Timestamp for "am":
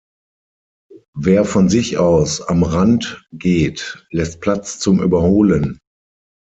2.41-2.63